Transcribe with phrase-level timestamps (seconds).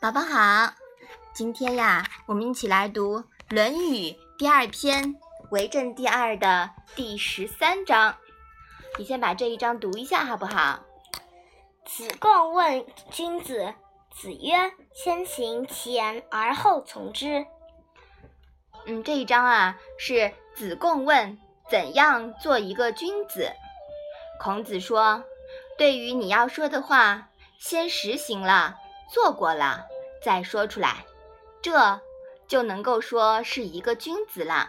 [0.00, 0.72] 宝宝好，
[1.34, 3.18] 今天呀，我们一起来读
[3.50, 5.14] 《论语》第二篇
[5.50, 8.16] 《为政第二》的第十三章。
[8.98, 10.80] 你先把这一章读一下好不好？
[11.84, 13.74] 子贡问君子，
[14.10, 17.44] 子曰：“先行其言而后从之。”
[18.88, 23.52] 嗯，这一章啊是子贡问怎样做一个君子。
[24.40, 25.24] 孔子说
[25.76, 28.78] ：“对于你要说的话，先实行了，
[29.12, 29.86] 做过了。”
[30.22, 31.06] 再说出来，
[31.62, 32.00] 这
[32.46, 34.68] 就能够说是一个君子了。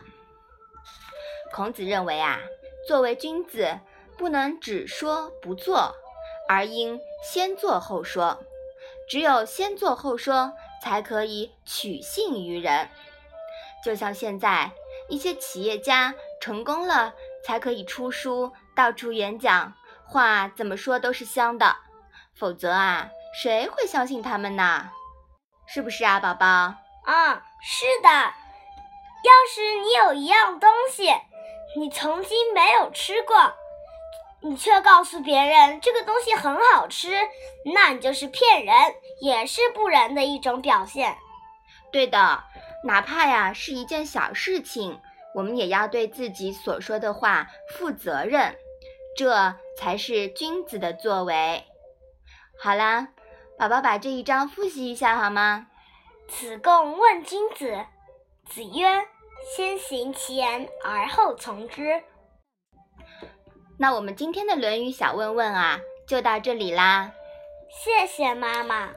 [1.53, 2.39] 孔子认为啊，
[2.87, 3.79] 作为君子，
[4.17, 5.93] 不能只说不做，
[6.47, 8.41] 而应先做后说。
[9.09, 12.89] 只有先做后说，才可以取信于人。
[13.83, 14.71] 就像现在
[15.09, 19.73] 一些企业家成功了，才可以出书，到处演讲，
[20.05, 21.75] 话怎么说都是香的。
[22.33, 24.91] 否则啊，谁会相信他们呢？
[25.65, 26.75] 是不是啊，宝宝？
[27.07, 28.09] 嗯，是的。
[28.09, 31.09] 要是你有一样东西，
[31.77, 33.53] 你曾经没有吃过，
[34.41, 37.11] 你却告诉别人这个东西很好吃，
[37.73, 38.75] 那你就是骗人，
[39.21, 41.17] 也是不仁的一种表现。
[41.91, 42.43] 对的，
[42.83, 44.99] 哪怕呀是一件小事情，
[45.35, 48.57] 我们也要对自己所说的话负责任，
[49.15, 51.63] 这才是君子的作为。
[52.61, 53.07] 好啦。
[53.61, 55.67] 宝宝把这一章复习一下好吗？
[56.27, 57.85] 子贡问君子，
[58.49, 59.05] 子曰
[59.55, 62.01] ：“先行其言而后从之。”
[63.77, 67.11] 那我们今天的《论语》小问问啊，就到这里啦。
[67.69, 68.89] 谢谢妈妈。